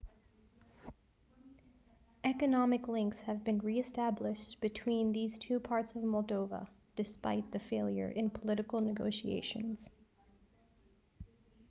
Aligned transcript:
economic 2.23 2.87
links 2.87 3.21
have 3.21 3.43
been 3.43 3.59
re-established 3.59 4.59
between 4.59 5.11
these 5.11 5.37
two 5.37 5.59
parts 5.59 5.93
of 5.93 6.01
moldova 6.01 6.67
despite 6.95 7.51
the 7.51 7.59
failure 7.59 8.09
in 8.09 8.27
political 8.31 8.81
negotiations 8.81 9.91